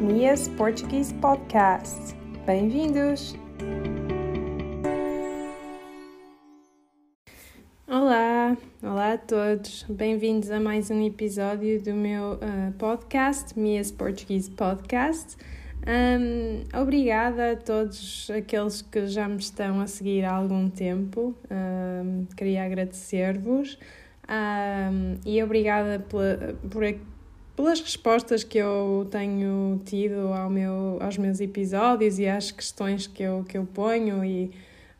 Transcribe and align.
Mia's 0.00 0.46
Portuguese 0.46 1.12
Podcast. 1.14 2.14
Bem-vindos! 2.46 3.34
Olá, 7.88 8.56
olá 8.80 9.14
a 9.14 9.18
todos, 9.18 9.84
bem-vindos 9.88 10.52
a 10.52 10.60
mais 10.60 10.88
um 10.90 11.04
episódio 11.04 11.82
do 11.82 11.94
meu 11.94 12.34
uh, 12.34 12.72
podcast, 12.78 13.58
Mia's 13.58 13.90
Portuguese 13.90 14.48
Podcast. 14.52 15.36
Um, 15.84 16.62
obrigada 16.80 17.52
a 17.52 17.56
todos 17.56 18.30
aqueles 18.30 18.82
que 18.82 19.08
já 19.08 19.26
me 19.26 19.38
estão 19.38 19.80
a 19.80 19.88
seguir 19.88 20.24
há 20.24 20.32
algum 20.32 20.70
tempo, 20.70 21.34
um, 21.50 22.24
queria 22.36 22.64
agradecer-vos 22.64 23.76
um, 24.28 25.18
e 25.26 25.42
obrigada 25.42 25.98
por, 25.98 26.54
pelas 27.58 27.80
respostas 27.80 28.44
que 28.44 28.56
eu 28.56 29.08
tenho 29.10 29.80
tido 29.84 30.32
ao 30.32 30.48
meu, 30.48 30.96
aos 31.00 31.18
meus 31.18 31.40
episódios 31.40 32.20
e 32.20 32.28
às 32.28 32.52
questões 32.52 33.08
que 33.08 33.20
eu, 33.20 33.44
que 33.48 33.58
eu 33.58 33.66
ponho 33.66 34.24
e 34.24 34.52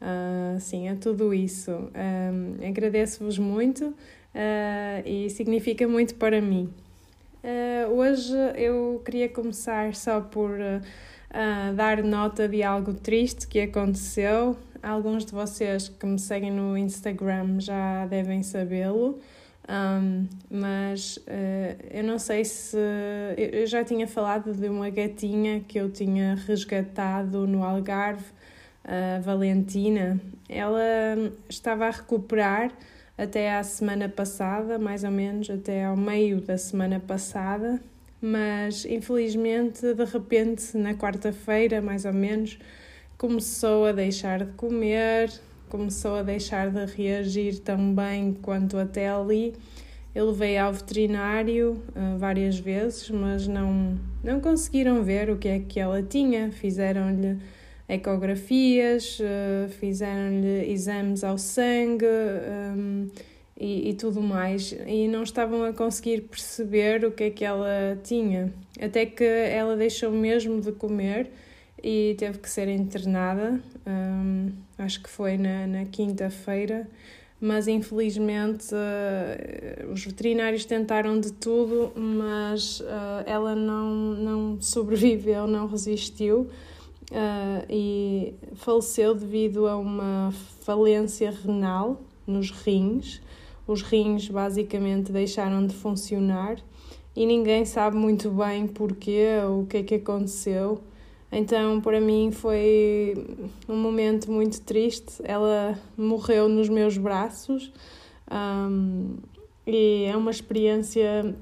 uh, 0.03 0.59
sim, 0.59 0.89
a 0.89 0.97
tudo 0.97 1.33
isso. 1.33 1.71
Um, 1.71 2.69
Agradeço-vos 2.69 3.39
muito 3.39 3.85
uh, 3.85 3.95
e 5.07 5.31
significa 5.31 5.87
muito 5.87 6.17
para 6.17 6.41
mim. 6.41 6.69
Uh, 7.45 7.93
hoje 7.93 8.35
eu 8.57 9.01
queria 9.05 9.29
começar 9.29 9.95
só 9.95 10.21
por 10.21 10.59
dar 11.77 12.03
nota 12.03 12.49
de 12.49 12.65
algo 12.65 12.93
triste 12.93 13.47
que 13.47 13.61
aconteceu 13.61 14.57
Alguns 14.83 15.25
de 15.25 15.33
vocês 15.33 15.89
que 15.89 16.07
me 16.07 16.19
seguem 16.19 16.53
no 16.53 16.79
Instagram 16.79 17.59
já 17.59 18.07
devem 18.07 18.43
sabê-lo, 18.45 19.19
um, 19.69 20.27
mas 20.51 21.19
uh, 21.19 21.77
eu 21.91 22.03
não 22.03 22.19
sei 22.19 22.45
se. 22.45 22.79
Eu 23.37 23.67
já 23.67 23.85
tinha 23.85 24.07
falado 24.07 24.55
de 24.55 24.67
uma 24.69 24.89
gatinha 24.89 25.61
que 25.61 25.79
eu 25.79 25.91
tinha 25.91 26.35
resgatado 26.47 27.47
no 27.47 27.63
Algarve, 27.63 28.25
a 28.83 29.21
Valentina. 29.21 30.19
Ela 30.49 30.83
estava 31.49 31.87
a 31.87 31.91
recuperar 31.91 32.73
até 33.19 33.55
à 33.55 33.63
semana 33.63 34.09
passada, 34.09 34.79
mais 34.79 35.05
ou 35.05 35.11
menos, 35.11 35.51
até 35.51 35.85
ao 35.85 35.97
meio 35.97 36.41
da 36.41 36.57
semana 36.57 36.99
passada, 36.99 37.79
mas 38.23 38.87
infelizmente, 38.87 39.93
de 39.93 40.05
repente, 40.05 40.79
na 40.79 40.95
quarta-feira, 40.95 41.83
mais 41.83 42.05
ou 42.05 42.13
menos, 42.13 42.59
começou 43.19 43.87
a 43.87 43.93
deixar 43.93 44.45
de 44.45 44.53
comer, 44.53 45.31
começou 45.69 46.17
a 46.17 46.23
deixar 46.23 46.71
de 46.71 46.85
reagir 46.87 47.59
tão 47.59 47.95
bem 47.95 48.37
quanto 48.43 48.77
até 48.77 49.09
ali. 49.09 49.55
Eu 50.15 50.31
levei 50.31 50.59
ao 50.59 50.73
veterinário 50.73 51.83
uh, 51.91 52.19
várias 52.19 52.59
vezes, 52.59 53.11
mas 53.11 53.47
não, 53.47 53.99
não 54.25 54.41
conseguiram 54.41 55.03
ver 55.03 55.31
o 55.31 55.37
que 55.37 55.49
é 55.49 55.59
que 55.61 55.79
ela 55.79 56.03
tinha. 56.03 56.51
Fizeram-lhe 56.51 57.39
ecografias, 57.89 59.21
uh, 59.21 59.69
fizeram-lhe 59.69 60.71
exames 60.73 61.23
ao 61.23 61.39
sangue 61.39 62.07
um, 62.07 63.09
e, 63.59 63.91
e 63.91 63.95
tudo 63.95 64.21
mais, 64.23 64.75
e 64.87 65.09
não 65.09 65.23
estavam 65.23 65.65
a 65.65 65.73
conseguir 65.73 66.23
perceber 66.23 67.05
o 67.05 67.11
que 67.11 67.25
é 67.25 67.31
que 67.31 67.45
ela 67.45 67.99
tinha. 68.05 68.53
Até 68.81 69.05
que 69.05 69.25
ela 69.25 69.77
deixou 69.77 70.13
mesmo 70.13 70.61
de 70.61 70.73
comer 70.73 71.31
e 71.83 72.15
teve 72.19 72.39
que 72.39 72.49
ser 72.49 72.69
internada, 72.69 73.61
um, 73.87 74.51
acho 74.79 75.03
que 75.03 75.09
foi 75.09 75.37
na, 75.37 75.67
na 75.67 75.85
quinta-feira, 75.85 76.89
mas 77.41 77.69
infelizmente 77.69 78.67
uh, 78.75 79.93
os 79.93 80.05
veterinários 80.05 80.65
tentaram 80.65 81.21
de 81.21 81.33
tudo, 81.33 81.93
mas 81.95 82.81
uh, 82.81 82.85
ela 83.27 83.55
não, 83.55 83.91
não 84.15 84.61
sobreviveu, 84.61 85.47
não 85.47 85.67
resistiu 85.67 86.49
uh, 87.11 87.67
e 87.69 88.35
faleceu 88.55 89.15
devido 89.15 89.67
a 89.67 89.77
uma 89.77 90.33
falência 90.63 91.31
renal 91.31 92.01
nos 92.27 92.51
rins. 92.51 93.21
Os 93.67 93.83
rins 93.83 94.29
basicamente 94.29 95.13
deixaram 95.13 95.67
de 95.67 95.75
funcionar 95.75 96.57
e 97.15 97.27
ninguém 97.27 97.65
sabe 97.65 97.97
muito 97.97 98.31
bem 98.31 98.67
porquê, 98.67 99.39
o 99.49 99.67
que 99.67 99.79
é 99.79 99.83
que 99.83 99.95
aconteceu. 99.97 100.81
Então, 101.31 101.81
para 101.81 102.01
mim, 102.01 102.31
foi 102.33 103.15
um 103.69 103.77
momento 103.77 104.31
muito 104.31 104.61
triste. 104.63 105.21
Ela 105.25 105.79
morreu 105.97 106.49
nos 106.49 106.69
meus 106.69 106.97
braços 106.97 107.73
um, 108.31 109.17
e 109.67 110.05
é 110.05 110.17
uma 110.17 110.31
experiência 110.31 111.37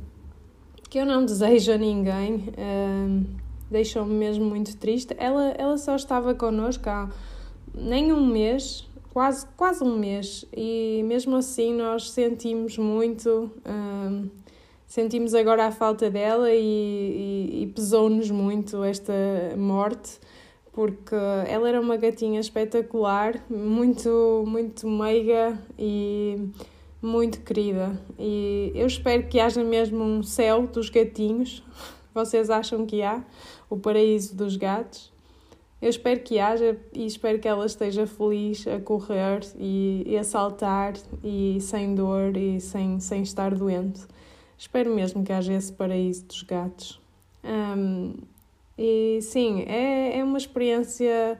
que 0.90 0.98
eu 0.98 1.06
não 1.06 1.24
desejo 1.24 1.72
a 1.72 1.78
ninguém. 1.78 2.44
Um, 2.58 3.24
Deixou-me 3.70 4.14
mesmo 4.14 4.44
muito 4.44 4.76
triste. 4.76 5.14
Ela, 5.18 5.54
ela 5.58 5.76
só 5.76 5.96
estava 5.96 6.34
connosco 6.34 6.88
há 6.88 7.10
nem 7.74 8.12
um 8.12 8.24
mês, 8.24 8.88
quase, 9.12 9.46
quase 9.56 9.82
um 9.82 9.98
mês, 9.98 10.44
e 10.56 11.02
mesmo 11.04 11.36
assim 11.36 11.74
nós 11.74 12.10
sentimos 12.10 12.78
muito. 12.78 13.50
Um, 13.66 14.28
sentimos 14.86 15.34
agora 15.34 15.66
a 15.66 15.72
falta 15.72 16.10
dela 16.10 16.50
e, 16.50 16.58
e, 16.58 17.62
e 17.62 17.66
pesou-nos 17.68 18.30
muito 18.30 18.82
esta 18.84 19.12
morte 19.56 20.18
porque 20.76 21.14
ela 21.48 21.70
era 21.70 21.80
uma 21.80 21.96
gatinha 21.96 22.38
espetacular, 22.38 23.42
muito, 23.48 24.44
muito 24.46 24.86
meiga 24.86 25.58
e 25.78 26.50
muito 27.00 27.40
querida. 27.40 27.98
E 28.18 28.72
eu 28.74 28.86
espero 28.86 29.26
que 29.26 29.40
haja 29.40 29.64
mesmo 29.64 30.04
um 30.04 30.22
céu 30.22 30.66
dos 30.66 30.90
gatinhos. 30.90 31.62
Vocês 32.12 32.50
acham 32.50 32.84
que 32.84 33.00
há? 33.02 33.24
O 33.70 33.78
paraíso 33.78 34.36
dos 34.36 34.58
gatos? 34.58 35.10
Eu 35.80 35.88
espero 35.88 36.20
que 36.20 36.38
haja 36.38 36.76
e 36.92 37.06
espero 37.06 37.38
que 37.38 37.48
ela 37.48 37.64
esteja 37.64 38.06
feliz 38.06 38.66
a 38.66 38.78
correr 38.78 39.40
e, 39.58 40.02
e 40.06 40.18
a 40.18 40.24
saltar 40.24 40.92
e 41.24 41.56
sem 41.58 41.94
dor 41.94 42.36
e 42.36 42.60
sem, 42.60 43.00
sem 43.00 43.22
estar 43.22 43.54
doente. 43.54 44.02
Espero 44.58 44.94
mesmo 44.94 45.22
que 45.22 45.32
haja 45.32 45.52
esse 45.52 45.72
paraíso 45.72 46.24
dos 46.24 46.42
gatos. 46.42 47.00
Um, 47.44 48.14
e 48.78 49.20
sim, 49.22 49.62
é, 49.66 50.18
é 50.18 50.24
uma 50.24 50.38
experiência. 50.38 51.38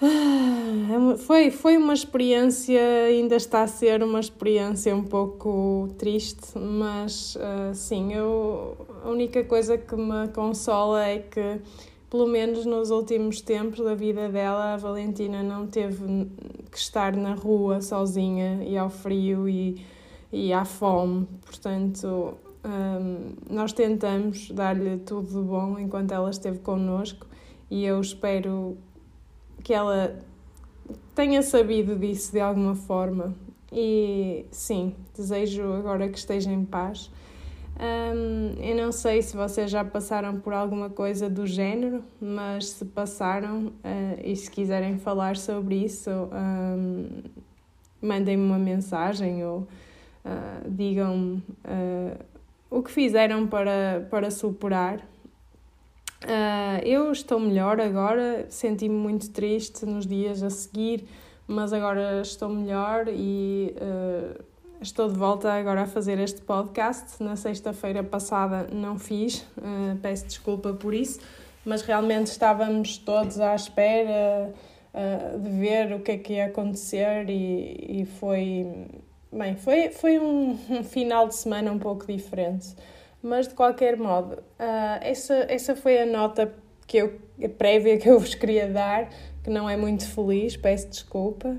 Ah, 0.00 1.14
é 1.14 1.16
foi, 1.16 1.50
foi 1.50 1.76
uma 1.76 1.94
experiência, 1.94 2.80
ainda 3.06 3.36
está 3.36 3.62
a 3.62 3.66
ser 3.68 4.02
uma 4.02 4.18
experiência 4.18 4.94
um 4.94 5.04
pouco 5.04 5.88
triste, 5.96 6.58
mas 6.58 7.36
uh, 7.36 7.72
sim, 7.72 8.12
eu, 8.12 8.76
a 9.04 9.08
única 9.08 9.44
coisa 9.44 9.78
que 9.78 9.94
me 9.94 10.26
consola 10.34 11.04
é 11.04 11.20
que, 11.20 11.60
pelo 12.10 12.26
menos 12.26 12.66
nos 12.66 12.90
últimos 12.90 13.40
tempos 13.40 13.78
da 13.78 13.94
vida 13.94 14.28
dela, 14.28 14.74
a 14.74 14.76
Valentina 14.76 15.40
não 15.40 15.68
teve 15.68 16.04
que 16.70 16.78
estar 16.78 17.14
na 17.16 17.34
rua 17.34 17.80
sozinha 17.80 18.64
e 18.64 18.76
ao 18.76 18.90
frio 18.90 19.48
e 19.48 19.84
e 20.32 20.52
à 20.52 20.64
fome. 20.64 21.28
Portanto, 21.44 22.34
um, 22.64 23.34
nós 23.50 23.72
tentamos 23.72 24.50
dar-lhe 24.50 24.98
tudo 24.98 25.28
de 25.28 25.46
bom 25.46 25.78
enquanto 25.78 26.12
ela 26.12 26.30
esteve 26.30 26.58
connosco 26.60 27.26
e 27.70 27.84
eu 27.84 28.00
espero 28.00 28.76
que 29.62 29.74
ela 29.74 30.18
tenha 31.14 31.42
sabido 31.42 31.96
disso 31.96 32.32
de 32.32 32.40
alguma 32.40 32.74
forma. 32.74 33.34
E 33.70 34.44
sim, 34.50 34.94
desejo 35.16 35.72
agora 35.72 36.08
que 36.08 36.18
esteja 36.18 36.50
em 36.50 36.64
paz. 36.64 37.10
Um, 37.80 38.62
eu 38.62 38.76
não 38.76 38.92
sei 38.92 39.22
se 39.22 39.34
vocês 39.34 39.70
já 39.70 39.82
passaram 39.82 40.38
por 40.38 40.52
alguma 40.52 40.90
coisa 40.90 41.28
do 41.28 41.46
género, 41.46 42.04
mas 42.20 42.68
se 42.68 42.84
passaram 42.84 43.68
uh, 43.68 44.20
e 44.22 44.36
se 44.36 44.50
quiserem 44.50 44.98
falar 44.98 45.36
sobre 45.36 45.76
isso, 45.76 46.10
um, 46.10 47.22
mandem-me 48.00 48.44
uma 48.44 48.58
mensagem 48.58 49.44
ou 49.44 49.66
uh, 50.24 50.70
digam 50.70 51.42
uh, 51.64 52.24
o 52.70 52.82
que 52.82 52.90
fizeram 52.90 53.46
para, 53.46 54.06
para 54.10 54.30
superar. 54.30 54.98
Uh, 56.24 56.78
eu 56.84 57.10
estou 57.10 57.40
melhor 57.40 57.80
agora, 57.80 58.46
senti-me 58.48 58.94
muito 58.94 59.30
triste 59.30 59.84
nos 59.84 60.06
dias 60.06 60.42
a 60.42 60.50
seguir, 60.50 61.04
mas 61.48 61.72
agora 61.72 62.20
estou 62.22 62.48
melhor 62.48 63.08
e 63.08 63.74
uh, 63.76 64.42
estou 64.80 65.08
de 65.08 65.18
volta 65.18 65.52
agora 65.52 65.82
a 65.82 65.86
fazer 65.86 66.20
este 66.20 66.40
podcast. 66.40 67.20
Na 67.20 67.34
sexta-feira 67.34 68.04
passada 68.04 68.68
não 68.72 68.98
fiz, 68.98 69.40
uh, 69.58 69.96
peço 70.00 70.26
desculpa 70.26 70.72
por 70.72 70.94
isso, 70.94 71.18
mas 71.64 71.82
realmente 71.82 72.28
estávamos 72.28 72.98
todos 72.98 73.38
à 73.40 73.54
espera 73.54 74.52
de 75.42 75.48
ver 75.48 75.94
o 75.94 76.00
que 76.00 76.12
é 76.12 76.18
que 76.18 76.34
ia 76.34 76.44
acontecer 76.44 77.24
e, 77.30 78.02
e 78.02 78.04
foi 78.04 78.66
Bem, 79.32 79.56
foi, 79.56 79.88
foi 79.88 80.18
um, 80.18 80.58
um, 80.68 80.84
final 80.84 81.26
de 81.26 81.36
semana 81.36 81.72
um 81.72 81.78
pouco 81.78 82.06
diferente, 82.06 82.76
mas 83.22 83.48
de 83.48 83.54
qualquer 83.54 83.96
modo, 83.96 84.34
uh, 84.34 84.98
essa, 85.00 85.46
essa 85.48 85.74
foi 85.74 86.02
a 86.02 86.04
nota 86.04 86.52
que 86.86 86.98
eu, 86.98 87.18
a 87.42 87.48
prévia 87.48 87.96
que 87.96 88.10
eu 88.10 88.20
vos 88.20 88.34
queria 88.34 88.68
dar, 88.68 89.08
que 89.42 89.48
não 89.48 89.70
é 89.70 89.74
muito 89.74 90.06
feliz, 90.06 90.54
peço 90.58 90.86
desculpa. 90.90 91.56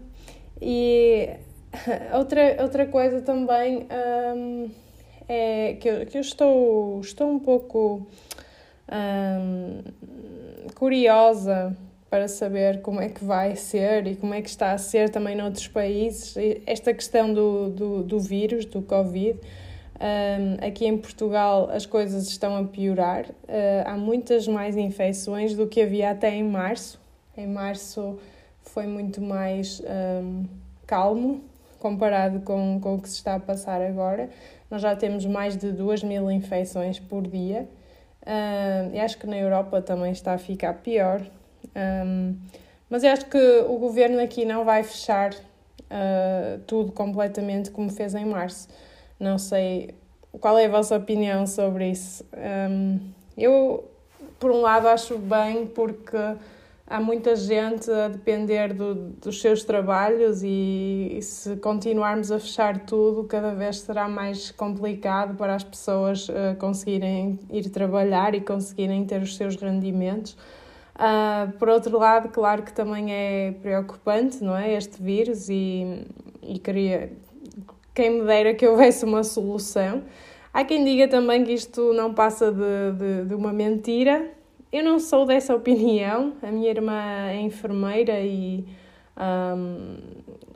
E 0.62 1.30
outra, 2.14 2.58
outra 2.62 2.86
coisa 2.86 3.24
também 3.24 3.88
um, 4.36 4.70
é 5.28 5.74
que 5.74 5.90
eu, 5.90 6.06
que 6.06 6.18
eu 6.18 6.22
estou, 6.22 7.02
estou 7.02 7.28
um 7.28 7.40
pouco 7.40 8.08
um, 8.88 9.81
curiosa 10.75 11.75
para 12.13 12.27
saber 12.27 12.83
como 12.83 13.01
é 13.01 13.10
que 13.10 13.25
vai 13.25 13.56
ser 13.56 14.06
e 14.06 14.15
como 14.15 14.36
é 14.36 14.42
que 14.44 14.48
está 14.48 14.71
a 14.71 14.77
ser 14.77 15.10
também 15.10 15.36
noutros 15.36 15.68
países. 15.68 16.36
Esta 16.63 16.94
questão 16.94 17.33
do, 17.33 17.71
do, 17.71 18.04
do 18.04 18.19
vírus, 18.19 18.65
do 18.65 18.83
Covid, 18.83 19.39
um, 19.39 20.63
aqui 20.63 20.86
em 20.86 20.95
Portugal 20.95 21.71
as 21.71 21.88
coisas 21.88 22.27
estão 22.27 22.56
a 22.56 22.65
piorar. 22.65 23.25
Uh, 23.25 23.83
há 23.83 23.98
muitas 23.98 24.48
mais 24.48 24.77
infecções 24.77 25.56
do 25.56 25.65
que 25.65 25.81
havia 25.81 26.12
até 26.12 26.30
em 26.30 26.44
março. 26.44 27.01
Em 27.36 27.48
março 27.48 28.19
foi 28.62 28.86
muito 28.86 29.19
mais 29.19 29.81
um, 29.81 30.44
calmo 30.86 31.42
comparado 31.80 32.42
com, 32.42 32.80
com 32.80 32.94
o 32.94 33.01
que 33.01 33.10
se 33.10 33.15
está 33.15 33.33
a 33.33 33.39
passar 33.39 33.81
agora. 33.81 34.30
Nós 34.69 34.83
já 34.83 34.95
temos 34.95 35.25
mais 35.25 35.57
de 35.57 35.71
2 35.71 36.04
mil 36.04 36.30
infecções 36.30 37.00
por 37.00 37.25
dia. 37.25 37.68
Uh, 38.21 38.94
e 38.94 39.00
acho 39.00 39.18
que 39.18 39.25
na 39.25 39.36
Europa 39.36 39.81
também 39.81 40.12
está 40.12 40.33
a 40.33 40.38
ficar 40.38 40.75
pior. 40.75 41.25
Um, 41.75 42.36
mas 42.89 43.04
eu 43.04 43.12
acho 43.12 43.25
que 43.25 43.65
o 43.68 43.77
governo 43.77 44.21
aqui 44.21 44.45
não 44.45 44.63
vai 44.63 44.83
fechar 44.83 45.33
uh, 45.33 46.60
tudo 46.68 46.92
completamente 46.92 47.71
como 47.71 47.89
fez 47.89 48.13
em 48.15 48.25
março. 48.25 48.68
Não 49.19 49.38
sei 49.38 49.95
qual 50.39 50.57
é 50.57 50.65
a 50.65 50.69
vossa 50.69 50.98
opinião 50.98 51.48
sobre 51.48 51.89
isso. 51.89 52.25
Um, 52.36 53.00
eu, 53.38 53.83
por 54.39 54.51
um 54.51 54.62
lado, 54.62 54.88
acho 54.88 55.18
bem 55.18 55.65
porque 55.65 56.18
há 56.86 57.00
muita 57.00 57.36
gente 57.36 57.89
a 57.89 58.07
depender 58.07 58.74
do, 58.74 58.94
dos 58.94 59.42
seus 59.42 59.63
trabalhos 59.63 60.44
e, 60.44 61.15
e, 61.18 61.21
se 61.21 61.56
continuarmos 61.57 62.31
a 62.31 62.39
fechar 62.39 62.86
tudo, 62.86 63.24
cada 63.24 63.54
vez 63.54 63.80
será 63.80 64.07
mais 64.07 64.51
complicado 64.51 65.36
para 65.36 65.56
as 65.56 65.63
pessoas 65.63 66.30
uh, 66.30 66.56
conseguirem 66.60 67.39
ir 67.50 67.69
trabalhar 67.69 68.36
e 68.36 68.42
conseguirem 68.42 69.06
ter 69.06 69.21
os 69.21 69.36
seus 69.36 69.56
rendimentos. 69.56 70.38
Uh, 70.95 71.51
por 71.57 71.69
outro 71.69 71.98
lado, 71.98 72.30
claro 72.30 72.62
que 72.62 72.72
também 72.72 73.12
é 73.12 73.51
preocupante, 73.62 74.44
não 74.44 74.56
é? 74.56 74.74
Este 74.74 75.01
vírus 75.01 75.50
e, 75.50 76.06
e 76.42 76.60
queria, 76.60 77.12
quem 77.94 78.19
me 78.19 78.25
dera 78.25 78.54
que 78.54 78.68
houvesse 78.68 79.04
uma 79.04 79.24
solução. 79.24 80.04
Há 80.54 80.63
quem 80.63 80.84
diga 80.84 81.07
também 81.07 81.44
que 81.44 81.51
isto 81.51 81.94
não 81.94 82.13
passa 82.13 82.51
de, 82.51 82.92
de, 82.98 83.25
de 83.25 83.34
uma 83.34 83.51
mentira. 83.51 84.30
Eu 84.72 84.84
não 84.84 85.00
sou 85.00 85.25
dessa 85.25 85.56
opinião. 85.56 86.34
A 86.44 86.51
minha 86.51 86.69
irmã 86.69 87.28
é 87.28 87.42
enfermeira 87.42 88.19
e 88.19 88.63
um, 89.18 89.98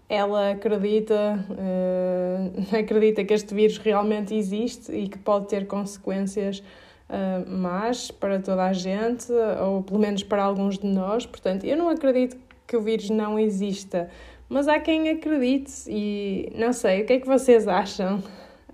ela 0.08 0.52
acredita, 0.52 1.46
uh, 1.50 2.76
acredita 2.78 3.26
que 3.26 3.34
este 3.34 3.56
vírus 3.56 3.80
realmente 3.80 4.36
existe 4.36 4.92
e 4.92 5.08
que 5.08 5.18
pode 5.18 5.48
ter 5.48 5.66
consequências 5.66 6.64
uh, 7.10 7.50
más 7.50 8.12
para 8.12 8.40
toda 8.40 8.66
a 8.66 8.74
gente, 8.74 9.32
ou 9.64 9.84
pelo 9.84 10.00
menos 10.00 10.24
para 10.24 10.44
alguns 10.44 10.78
de 10.78 10.88
nós. 10.88 11.26
Portanto, 11.26 11.66
eu 11.66 11.78
não 11.78 11.90
acredito 11.90 12.38
que 12.66 12.76
o 12.76 12.82
vírus 12.82 13.10
não 13.10 13.40
exista, 13.40 14.10
mas 14.50 14.68
há 14.68 14.80
quem 14.80 15.10
acredite 15.10 15.72
e 15.88 16.52
não 16.56 16.74
sei, 16.74 17.02
o 17.02 17.06
que 17.06 17.14
é 17.14 17.20
que 17.20 17.28
vocês 17.28 17.68
acham? 17.68 18.22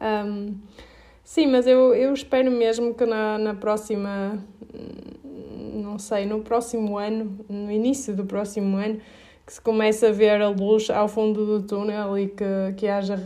Um, 0.02 0.56
sim, 1.24 1.48
mas 1.48 1.66
eu, 1.68 1.94
eu 1.94 2.14
espero 2.14 2.52
mesmo 2.52 2.94
que 2.94 3.06
na, 3.06 3.38
na 3.38 3.54
próxima, 3.54 4.44
não 5.74 5.98
sei, 5.98 6.26
no 6.26 6.42
próximo 6.42 6.98
ano, 6.98 7.40
no 7.50 7.72
início 7.72 8.16
do 8.16 8.26
próximo 8.26 8.78
ano, 8.78 9.00
que 9.46 9.54
se 9.54 9.62
comece 9.62 10.06
a 10.06 10.12
ver 10.12 10.42
a 10.42 10.50
luz 10.50 10.90
ao 10.90 11.08
fundo 11.08 11.46
do 11.46 11.68
túnel 11.68 12.18
e 12.18 12.28
que, 12.28 12.74
que 12.78 12.88
haja 12.88 13.22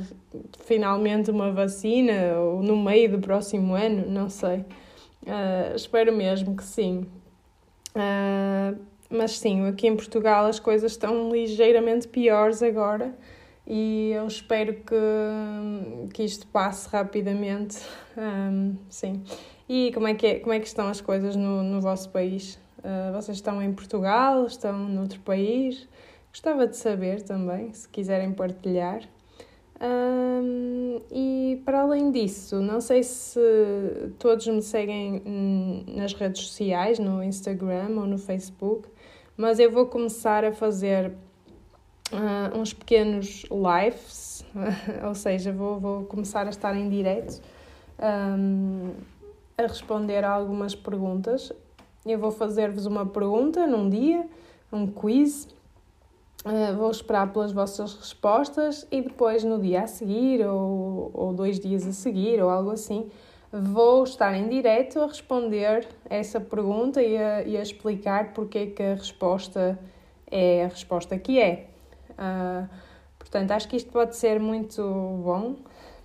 finalmente 0.65 1.29
uma 1.29 1.51
vacina 1.51 2.39
ou 2.39 2.63
no 2.63 2.75
meio 2.75 3.11
do 3.11 3.19
próximo 3.19 3.75
ano, 3.75 4.09
não 4.09 4.29
sei. 4.29 4.65
Uh, 5.27 5.75
espero 5.75 6.13
mesmo 6.13 6.55
que 6.55 6.63
sim. 6.63 7.05
Uh, 7.93 8.79
mas 9.09 9.37
sim, 9.37 9.67
aqui 9.67 9.87
em 9.87 9.95
Portugal 9.95 10.45
as 10.45 10.59
coisas 10.59 10.93
estão 10.93 11.31
ligeiramente 11.31 12.07
piores 12.07 12.63
agora 12.63 13.13
e 13.65 14.11
eu 14.13 14.25
espero 14.25 14.73
que, 14.75 16.09
que 16.13 16.23
isto 16.23 16.47
passe 16.47 16.87
rapidamente. 16.89 17.77
Um, 18.17 18.77
sim. 18.89 19.23
E 19.67 19.91
como 19.93 20.07
é, 20.07 20.13
que 20.13 20.25
é, 20.25 20.39
como 20.39 20.53
é 20.53 20.59
que 20.59 20.67
estão 20.67 20.87
as 20.87 21.01
coisas 21.01 21.35
no, 21.35 21.61
no 21.61 21.81
vosso 21.81 22.09
país? 22.09 22.57
Uh, 22.79 23.11
vocês 23.13 23.37
estão 23.37 23.61
em 23.61 23.73
Portugal? 23.73 24.45
Estão 24.45 24.87
noutro 24.87 25.19
país? 25.19 25.87
Gostava 26.31 26.65
de 26.65 26.77
saber 26.77 27.21
também, 27.23 27.73
se 27.73 27.89
quiserem 27.89 28.31
partilhar. 28.31 29.01
Um, 29.79 31.01
e 31.11 31.61
para 31.63 31.81
além 31.81 32.09
disso, 32.11 32.59
não 32.59 32.81
sei 32.81 33.03
se 33.03 33.39
todos 34.17 34.47
me 34.47 34.61
seguem 34.61 35.21
nas 35.87 36.13
redes 36.13 36.47
sociais, 36.47 36.97
no 36.97 37.23
Instagram 37.23 37.89
ou 37.97 38.07
no 38.07 38.17
Facebook, 38.17 38.87
mas 39.35 39.59
eu 39.59 39.71
vou 39.71 39.85
começar 39.85 40.43
a 40.43 40.51
fazer 40.51 41.13
uh, 42.11 42.57
uns 42.57 42.73
pequenos 42.73 43.45
lives, 43.51 44.43
ou 45.05 45.13
seja, 45.13 45.51
vou, 45.51 45.79
vou 45.79 46.03
começar 46.05 46.47
a 46.47 46.49
estar 46.49 46.75
em 46.75 46.89
direto 46.89 47.39
um, 47.99 48.93
a 49.57 49.63
responder 49.63 50.23
a 50.23 50.31
algumas 50.31 50.73
perguntas. 50.73 51.51
Eu 52.05 52.17
vou 52.17 52.31
fazer-vos 52.31 52.85
uma 52.85 53.05
pergunta 53.05 53.67
num 53.67 53.89
dia, 53.89 54.27
um 54.71 54.87
quiz 54.87 55.47
vou 56.75 56.91
esperar 56.91 57.31
pelas 57.31 57.51
vossas 57.51 57.93
respostas 57.95 58.87
e 58.91 59.01
depois 59.01 59.43
no 59.43 59.61
dia 59.61 59.83
a 59.83 59.87
seguir 59.87 60.45
ou, 60.45 61.11
ou 61.13 61.33
dois 61.33 61.59
dias 61.59 61.85
a 61.87 61.91
seguir 61.91 62.41
ou 62.41 62.49
algo 62.49 62.71
assim 62.71 63.09
vou 63.51 64.03
estar 64.03 64.35
em 64.35 64.47
direto 64.49 64.99
a 64.99 65.07
responder 65.07 65.87
essa 66.09 66.39
pergunta 66.39 67.01
e 67.01 67.17
a, 67.17 67.43
e 67.43 67.57
a 67.57 67.61
explicar 67.61 68.33
porque 68.33 68.57
é 68.57 68.65
que 68.67 68.83
a 68.83 68.95
resposta 68.95 69.79
é 70.29 70.65
a 70.65 70.67
resposta 70.67 71.17
que 71.17 71.39
é. 71.39 71.67
Uh, 72.11 72.67
portanto, 73.17 73.51
acho 73.51 73.67
que 73.67 73.77
isto 73.77 73.91
pode 73.91 74.15
ser 74.17 74.39
muito 74.39 74.81
bom, 75.23 75.55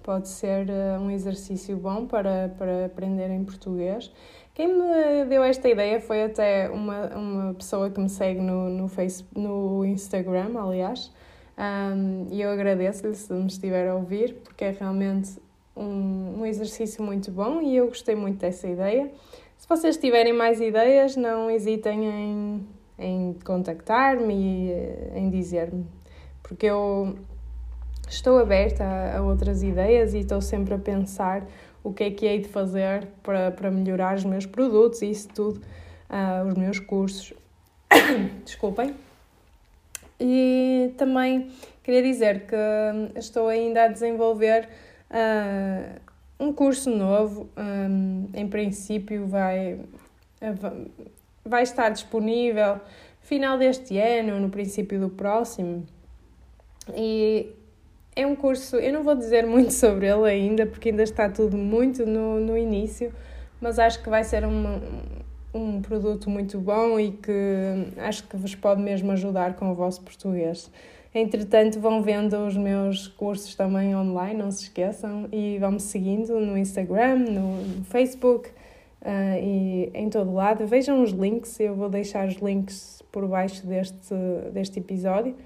pode 0.03 0.29
ser 0.29 0.69
uh, 0.69 1.01
um 1.01 1.11
exercício 1.11 1.77
bom 1.77 2.07
para, 2.07 2.55
para 2.57 2.87
aprender 2.87 3.31
em 3.31 3.45
português 3.45 4.13
quem 4.55 4.69
me 4.69 5.25
deu 5.27 5.43
esta 5.43 5.69
ideia 5.69 6.01
foi 6.01 6.25
até 6.25 6.69
uma, 6.69 7.07
uma 7.17 7.55
pessoa 7.55 7.91
que 7.91 7.99
me 7.99 8.09
segue 8.09 8.41
no, 8.41 8.69
no, 8.69 8.89
Facebook, 8.89 9.39
no 9.39 9.85
Instagram, 9.85 10.53
aliás, 10.59 11.11
um, 11.57 12.27
e 12.31 12.41
eu 12.43 12.51
agradeço-lhe 12.51 13.15
se 13.15 13.33
me 13.33 13.47
estiver 13.47 13.89
a 13.89 13.95
ouvir, 13.95 14.35
porque 14.45 14.65
é 14.65 14.71
realmente 14.71 15.41
um, 15.77 16.41
um 16.41 16.47
exercício 16.47 17.03
muito 17.03 17.31
bom 17.31 17.63
e 17.63 17.77
eu 17.77 17.87
gostei 17.87 18.15
muito 18.15 18.39
dessa 18.39 18.69
ideia. 18.69 19.11
Se 19.57 19.69
vocês 19.69 19.97
tiverem 19.97 20.33
mais 20.33 20.61
ideias, 20.61 21.17
não 21.17 21.51
hesitem 21.51 22.05
em, 22.07 22.69
em 22.99 23.39
contactar-me 23.45 24.35
e 24.35 24.71
eh, 24.73 25.13
em 25.15 25.31
dizer-me, 25.31 25.87
porque 26.43 26.67
eu 26.67 27.17
estou 28.09 28.39
aberta 28.39 28.85
a, 28.85 29.19
a 29.19 29.23
outras 29.23 29.63
ideias 29.63 30.15
e 30.15 30.19
estou 30.19 30.41
sempre 30.41 30.75
a 30.75 30.79
pensar 30.79 31.47
o 31.83 31.93
que 31.93 32.05
é 32.05 32.11
que 32.11 32.27
hei 32.27 32.41
de 32.41 32.49
fazer 32.49 33.09
para, 33.23 33.51
para 33.51 33.71
melhorar 33.71 34.17
os 34.17 34.25
meus 34.25 34.47
produtos 34.47 35.03
e 35.03 35.11
isso 35.11 35.29
tudo, 35.29 35.61
uh, 36.11 36.49
os 36.49 36.55
meus 36.55 36.79
cursos. 36.79 37.33
Desculpem. 38.45 38.95
E 40.21 40.95
também 40.97 41.51
queria 41.83 42.03
dizer 42.03 42.47
que 42.47 43.19
estou 43.19 43.49
ainda 43.49 43.85
a 43.85 43.89
desenvolver 43.89 44.69
uh, 45.11 46.01
um 46.39 46.53
curso 46.53 46.91
novo. 46.91 47.49
Um, 47.57 48.29
em 48.33 48.47
princípio, 48.49 49.27
vai, 49.27 49.81
vai 51.45 51.63
estar 51.63 51.89
disponível 51.89 52.81
final 53.23 53.57
deste 53.57 53.99
ano, 53.99 54.39
no 54.39 54.51
princípio 54.51 55.01
do 55.01 55.09
próximo. 55.09 55.87
E 56.95 57.51
é 58.15 58.27
um 58.27 58.37
curso, 58.37 58.77
eu 58.77 58.93
não 58.93 59.03
vou 59.03 59.15
dizer 59.15 59.47
muito 59.47 59.73
sobre 59.73 60.07
ele 60.07 60.29
ainda, 60.29 60.67
porque 60.67 60.91
ainda 60.91 61.03
está 61.03 61.29
tudo 61.29 61.57
muito 61.57 62.05
no, 62.05 62.41
no 62.41 62.57
início, 62.57 63.13
mas 63.61 63.79
acho 63.79 64.03
que 64.03 64.11
vai 64.11 64.23
ser 64.25 64.45
um, 64.45 64.81
um 65.55 65.81
produto 65.81 66.29
muito 66.29 66.59
bom 66.59 66.99
e 66.99 67.13
que 67.13 67.33
acho 67.99 68.27
que 68.29 68.37
vos 68.37 68.55
pode 68.55 68.83
mesmo 68.83 69.13
ajudar 69.13 69.55
com 69.57 69.71
o 69.71 69.75
vosso 69.75 70.03
português. 70.03 70.71
Entretanto, 71.15 71.79
vão 71.79 72.03
vendo 72.03 72.35
os 72.47 72.57
meus 72.57 73.07
cursos 73.07 73.55
também 73.55 73.95
online, 73.95 74.43
não 74.43 74.51
se 74.51 74.65
esqueçam, 74.65 75.29
e 75.31 75.59
vão 75.59 75.73
me 75.73 75.81
seguindo 75.81 76.41
no 76.41 76.57
Instagram, 76.57 77.19
no 77.19 77.85
Facebook 77.85 78.49
uh, 78.49 79.39
e 79.39 79.91
em 79.93 80.09
todo 80.09 80.33
lado. 80.33 80.67
Vejam 80.67 81.03
os 81.03 81.11
links, 81.11 81.61
eu 81.61 81.75
vou 81.75 81.91
deixar 81.91 82.27
os 82.27 82.37
links 82.37 83.03
por 83.13 83.29
baixo 83.29 83.67
deste, 83.67 84.15
deste 84.55 84.79
episódio. 84.79 85.37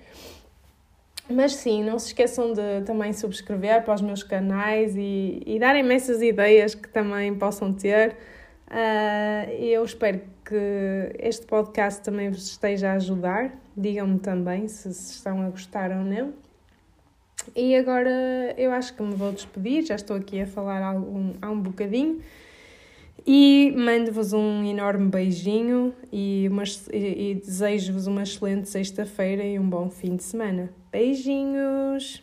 Mas 1.29 1.57
sim, 1.57 1.83
não 1.83 1.99
se 1.99 2.09
esqueçam 2.09 2.53
de 2.53 2.83
também 2.85 3.13
subscrever 3.13 3.83
para 3.83 3.95
os 3.95 4.01
meus 4.01 4.23
canais 4.23 4.95
e, 4.97 5.43
e 5.45 5.59
darem-me 5.59 5.95
essas 5.95 6.23
ideias 6.23 6.75
que 6.75 6.89
também 6.89 7.35
possam 7.35 7.73
ter. 7.73 8.17
Uh, 8.69 9.51
eu 9.61 9.85
espero 9.85 10.21
que 10.45 11.13
este 11.19 11.45
podcast 11.47 12.03
também 12.03 12.31
vos 12.31 12.49
esteja 12.49 12.91
a 12.91 12.95
ajudar. 12.95 13.53
Digam-me 13.77 14.21
também 14.21 14.69
se, 14.69 14.95
se 14.95 15.15
estão 15.15 15.43
a 15.43 15.51
gostar 15.51 15.91
ou 15.91 16.05
não. 16.05 16.33
E 17.55 17.75
agora 17.77 18.55
eu 18.57 18.73
acho 18.73 18.95
que 18.95 19.03
me 19.03 19.15
vou 19.15 19.33
despedir, 19.33 19.85
já 19.85 19.95
estou 19.97 20.17
aqui 20.17 20.41
a 20.41 20.47
falar 20.47 20.83
há 20.83 20.93
um, 20.93 21.35
há 21.43 21.51
um 21.51 21.61
bocadinho. 21.61 22.21
E 23.27 23.75
mando-vos 23.77 24.33
um 24.33 24.65
enorme 24.65 25.09
beijinho 25.09 25.93
e, 26.13 26.49
e, 26.93 27.31
e 27.31 27.35
desejo-vos 27.35 28.07
uma 28.07 28.23
excelente 28.23 28.69
sexta-feira 28.69 29.45
e 29.45 29.59
um 29.59 29.69
bom 29.69 29.91
fim 29.91 30.15
de 30.15 30.23
semana. 30.23 30.71
Beijinhos! 30.97 32.23